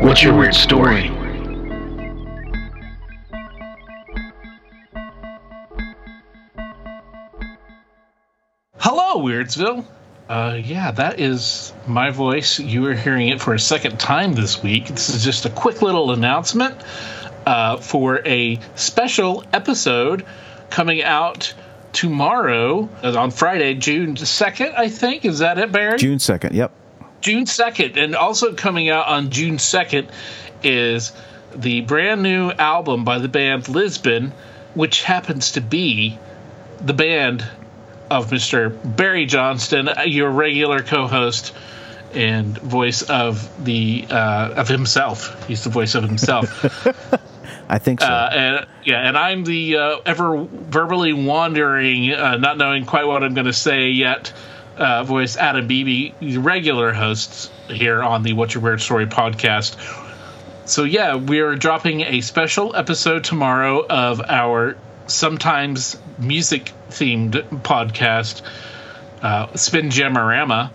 what's 0.00 0.22
your 0.22 0.36
weird 0.36 0.54
story? 0.54 1.08
Hello, 8.78 9.22
Weirdsville. 9.22 9.84
Uh, 10.28 10.58
yeah, 10.62 10.90
that 10.90 11.20
is 11.20 11.72
my 11.86 12.10
voice. 12.10 12.58
You 12.58 12.86
are 12.86 12.94
hearing 12.94 13.28
it 13.28 13.40
for 13.40 13.54
a 13.54 13.58
second 13.58 13.98
time 13.98 14.32
this 14.34 14.62
week. 14.62 14.88
This 14.88 15.08
is 15.08 15.24
just 15.24 15.46
a 15.46 15.50
quick 15.50 15.82
little 15.82 16.10
announcement 16.10 16.76
uh, 17.46 17.78
for 17.78 18.20
a 18.26 18.58
special 18.74 19.44
episode 19.52 20.26
coming 20.68 21.02
out 21.02 21.54
tomorrow 21.92 22.88
uh, 23.02 23.18
on 23.18 23.30
Friday, 23.30 23.74
June 23.74 24.16
2nd, 24.16 24.74
I 24.76 24.88
think. 24.88 25.24
Is 25.24 25.38
that 25.38 25.58
it, 25.58 25.72
Barry? 25.72 25.98
June 25.98 26.18
2nd, 26.18 26.52
yep. 26.52 26.72
June 27.20 27.44
2nd. 27.44 27.96
And 27.96 28.14
also 28.14 28.54
coming 28.54 28.88
out 28.88 29.06
on 29.06 29.30
June 29.30 29.56
2nd 29.56 30.08
is 30.62 31.12
the 31.54 31.80
brand 31.82 32.22
new 32.22 32.50
album 32.50 33.04
by 33.04 33.18
the 33.18 33.28
band 33.28 33.68
Lisbon, 33.68 34.32
which 34.74 35.02
happens 35.02 35.52
to 35.52 35.60
be 35.60 36.18
the 36.80 36.92
band 36.92 37.46
of 38.10 38.30
Mr. 38.30 38.76
Barry 38.96 39.26
Johnston, 39.26 39.88
your 40.06 40.30
regular 40.30 40.82
co-host 40.82 41.52
and 42.14 42.56
voice 42.58 43.02
of 43.02 43.64
the 43.64 44.06
uh, 44.08 44.54
of 44.56 44.68
himself. 44.68 45.46
He's 45.46 45.64
the 45.64 45.70
voice 45.70 45.94
of 45.94 46.04
himself. 46.04 46.64
I 47.68 47.78
think 47.78 48.00
so. 48.00 48.06
Uh, 48.06 48.30
and 48.32 48.66
yeah, 48.84 49.06
and 49.06 49.18
I'm 49.18 49.44
the 49.44 49.76
uh, 49.76 49.98
ever 50.06 50.46
verbally 50.50 51.12
wandering, 51.12 52.12
uh, 52.12 52.36
not 52.36 52.58
knowing 52.58 52.86
quite 52.86 53.06
what 53.06 53.24
I'm 53.24 53.34
going 53.34 53.46
to 53.46 53.52
say 53.52 53.88
yet. 53.88 54.32
Uh, 54.76 55.04
voice 55.04 55.38
Adam 55.38 55.66
Beebe, 55.66 56.12
regular 56.38 56.92
hosts 56.92 57.50
here 57.68 58.02
on 58.02 58.22
the 58.22 58.34
What's 58.34 58.52
Your 58.52 58.62
Weird 58.62 58.82
Story 58.82 59.06
podcast. 59.06 59.76
So 60.66 60.84
yeah, 60.84 61.16
we 61.16 61.40
are 61.40 61.54
dropping 61.54 62.02
a 62.02 62.20
special 62.20 62.76
episode 62.76 63.24
tomorrow 63.24 63.86
of 63.86 64.20
our 64.20 64.76
sometimes 65.06 65.96
music 66.18 66.72
themed 66.90 67.32
podcast, 67.62 68.42
uh, 69.22 69.46
Spinjamarama. 69.48 70.70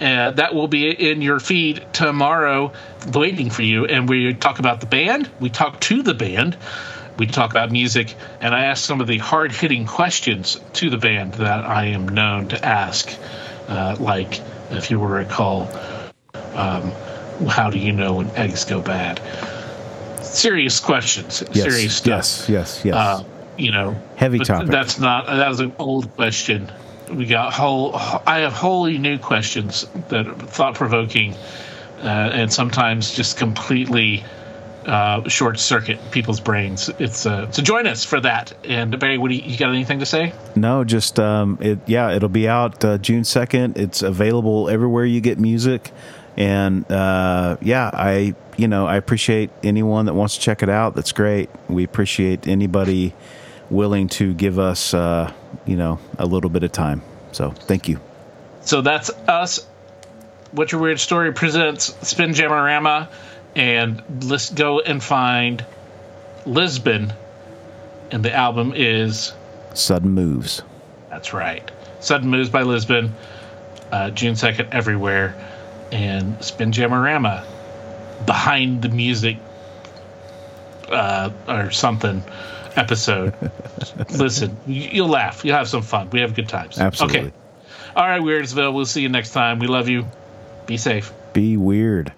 Uh, 0.00 0.30
that 0.32 0.54
will 0.54 0.68
be 0.68 0.90
in 0.90 1.22
your 1.22 1.40
feed 1.40 1.84
tomorrow, 1.92 2.72
waiting 3.14 3.50
for 3.50 3.62
you. 3.62 3.84
And 3.86 4.08
we 4.08 4.34
talk 4.34 4.58
about 4.58 4.80
the 4.80 4.86
band, 4.86 5.30
we 5.40 5.50
talk 5.50 5.80
to 5.80 6.02
the 6.02 6.14
band, 6.14 6.56
we 7.20 7.26
talk 7.26 7.50
about 7.50 7.70
music, 7.70 8.14
and 8.40 8.54
I 8.54 8.64
ask 8.64 8.82
some 8.82 9.02
of 9.02 9.06
the 9.06 9.18
hard 9.18 9.52
hitting 9.52 9.84
questions 9.84 10.58
to 10.72 10.88
the 10.88 10.96
band 10.96 11.34
that 11.34 11.66
I 11.66 11.88
am 11.88 12.08
known 12.08 12.48
to 12.48 12.64
ask. 12.64 13.14
Uh, 13.68 13.94
like, 14.00 14.40
if 14.70 14.90
you 14.90 14.98
will 14.98 15.08
recall, 15.08 15.68
um, 16.54 16.90
how 17.46 17.68
do 17.68 17.78
you 17.78 17.92
know 17.92 18.14
when 18.14 18.30
eggs 18.30 18.64
go 18.64 18.80
bad? 18.80 19.20
Serious 20.22 20.80
questions, 20.80 21.42
yes, 21.52 21.70
serious 21.70 21.94
stuff. 21.94 22.08
Yes, 22.08 22.48
yes, 22.48 22.84
yes. 22.86 22.94
Uh, 22.94 23.24
you 23.58 23.70
know, 23.70 24.00
Heavy 24.16 24.38
but 24.38 24.46
topic. 24.46 24.70
That's 24.70 24.98
not. 24.98 25.26
That 25.26 25.48
was 25.50 25.60
an 25.60 25.74
old 25.78 26.10
question. 26.16 26.72
We 27.10 27.26
got 27.26 27.52
whole. 27.52 27.94
I 27.94 28.38
have 28.38 28.54
wholly 28.54 28.96
new 28.96 29.18
questions 29.18 29.84
that 30.08 30.26
are 30.26 30.34
thought 30.34 30.74
provoking, 30.74 31.34
uh, 31.98 32.06
and 32.32 32.50
sometimes 32.50 33.14
just 33.14 33.36
completely 33.36 34.24
uh, 34.86 35.28
short 35.28 35.58
circuit 35.58 35.98
people's 36.10 36.40
brains. 36.40 36.88
It's 36.98 37.26
uh, 37.26 37.50
so 37.50 37.62
join 37.62 37.86
us 37.86 38.04
for 38.04 38.20
that. 38.20 38.52
And 38.64 38.98
Barry, 38.98 39.18
what 39.18 39.28
do 39.28 39.34
you, 39.34 39.42
you 39.42 39.58
got? 39.58 39.70
Anything 39.70 40.00
to 40.00 40.06
say? 40.06 40.32
no, 40.54 40.84
just 40.84 41.18
um, 41.20 41.58
it. 41.60 41.78
Yeah, 41.86 42.10
it'll 42.12 42.28
be 42.28 42.48
out 42.48 42.84
uh, 42.84 42.98
June 42.98 43.24
second. 43.24 43.76
It's 43.76 44.02
available 44.02 44.68
everywhere 44.68 45.04
you 45.04 45.20
get 45.20 45.38
music, 45.38 45.90
and 46.36 46.90
uh, 46.90 47.56
yeah, 47.60 47.90
I 47.92 48.34
you 48.56 48.68
know 48.68 48.86
I 48.86 48.96
appreciate 48.96 49.50
anyone 49.62 50.06
that 50.06 50.14
wants 50.14 50.34
to 50.36 50.40
check 50.40 50.62
it 50.62 50.68
out. 50.68 50.94
That's 50.94 51.12
great. 51.12 51.50
We 51.68 51.84
appreciate 51.84 52.46
anybody 52.46 53.14
willing 53.70 54.08
to 54.08 54.34
give 54.34 54.58
us 54.58 54.94
uh, 54.94 55.32
you 55.66 55.76
know 55.76 55.98
a 56.18 56.26
little 56.26 56.50
bit 56.50 56.62
of 56.62 56.72
time. 56.72 57.02
So 57.32 57.50
thank 57.50 57.88
you. 57.88 58.00
So 58.62 58.82
that's 58.82 59.10
us. 59.28 59.66
What's 60.52 60.72
your 60.72 60.80
weird 60.80 60.98
story 60.98 61.32
presents 61.32 61.90
Spinjamarama, 62.02 63.08
and 63.56 64.02
let's 64.24 64.50
go 64.50 64.80
and 64.80 65.02
find 65.02 65.64
Lisbon, 66.46 67.12
and 68.10 68.24
the 68.24 68.34
album 68.34 68.72
is 68.74 69.32
Sudden 69.74 70.10
moves. 70.10 70.62
That's 71.10 71.32
right. 71.32 71.68
Sudden 72.00 72.28
Moves 72.30 72.48
by 72.48 72.62
Lisbon, 72.62 73.14
uh, 73.92 74.10
June 74.10 74.34
2nd, 74.34 74.68
everywhere. 74.72 75.34
And 75.92 76.38
Spinjamarama, 76.38 77.44
Behind 78.26 78.80
the 78.80 78.88
Music, 78.88 79.36
uh, 80.88 81.30
or 81.48 81.70
something 81.70 82.22
episode. 82.76 83.34
Listen, 84.10 84.56
you- 84.66 84.88
you'll 84.92 85.08
laugh. 85.08 85.44
You'll 85.44 85.56
have 85.56 85.68
some 85.68 85.82
fun. 85.82 86.08
We 86.10 86.20
have 86.20 86.34
good 86.34 86.48
times. 86.48 86.78
Absolutely. 86.78 87.20
Okay. 87.20 87.32
All 87.96 88.06
right, 88.06 88.22
Weirdsville. 88.22 88.72
We'll 88.72 88.86
see 88.86 89.02
you 89.02 89.08
next 89.08 89.32
time. 89.32 89.58
We 89.58 89.66
love 89.66 89.88
you. 89.88 90.06
Be 90.66 90.76
safe. 90.76 91.12
Be 91.32 91.56
weird. 91.56 92.12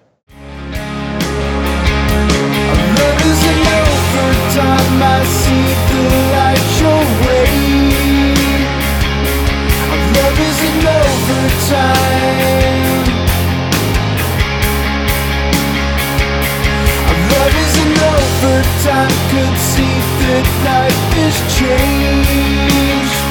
time 18.82 19.08
could 19.30 19.56
see 19.58 19.94
that 20.18 20.44
life 20.66 21.14
is 21.26 21.36
changed. 21.56 23.21